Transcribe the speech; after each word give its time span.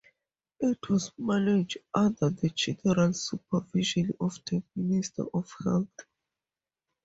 It 0.59 0.89
was 0.89 1.11
managed 1.19 1.77
under 1.93 2.31
the 2.31 2.49
general 2.49 3.13
supervision 3.13 4.11
of 4.19 4.33
the 4.47 4.63
Minister 4.75 5.25
of 5.31 5.53
Health. 5.63 5.95